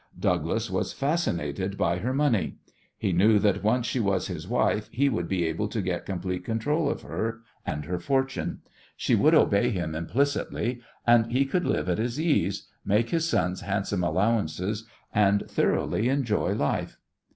Douglas 0.19 0.71
was 0.71 0.93
fascinated 0.93 1.77
by 1.77 1.99
her 1.99 2.11
money. 2.11 2.55
He 2.97 3.11
knew 3.13 3.37
that 3.37 3.63
once 3.63 3.85
she 3.85 3.99
was 3.99 4.25
his 4.29 4.47
wife 4.47 4.89
he 4.91 5.09
would 5.09 5.27
be 5.27 5.45
able 5.45 5.67
to 5.67 5.79
get 5.79 6.07
complete 6.07 6.43
control 6.43 6.89
of 6.89 7.03
her 7.03 7.41
and 7.67 7.85
her 7.85 7.99
fortune. 7.99 8.61
She 8.97 9.13
would 9.13 9.35
obey 9.35 9.69
him 9.69 9.93
implicitly, 9.93 10.81
and 11.05 11.31
he 11.31 11.45
could 11.45 11.65
live 11.67 11.87
at 11.87 11.99
his 11.99 12.19
ease, 12.19 12.67
make 12.83 13.11
his 13.11 13.29
sons 13.29 13.61
handsome 13.61 14.03
allowances, 14.03 14.87
and 15.13 15.47
thoroughly 15.47 16.09
enjoy 16.09 16.53
life. 16.53 16.97